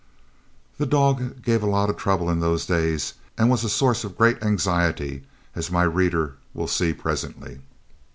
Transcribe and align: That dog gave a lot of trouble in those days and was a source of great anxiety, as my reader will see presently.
That 0.79 0.89
dog 0.89 1.43
gave 1.43 1.61
a 1.61 1.67
lot 1.67 1.91
of 1.91 1.95
trouble 1.95 2.31
in 2.31 2.39
those 2.39 2.65
days 2.65 3.13
and 3.37 3.51
was 3.51 3.63
a 3.63 3.69
source 3.69 4.03
of 4.03 4.17
great 4.17 4.41
anxiety, 4.41 5.21
as 5.53 5.69
my 5.69 5.83
reader 5.83 6.37
will 6.55 6.67
see 6.67 6.91
presently. 6.91 7.59